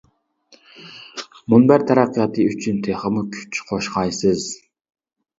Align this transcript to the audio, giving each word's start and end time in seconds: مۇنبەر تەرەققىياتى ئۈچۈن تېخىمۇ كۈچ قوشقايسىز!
مۇنبەر 1.53 1.83
تەرەققىياتى 1.91 2.45
ئۈچۈن 2.51 2.79
تېخىمۇ 2.87 3.23
كۈچ 3.35 3.61
قوشقايسىز! 3.67 4.47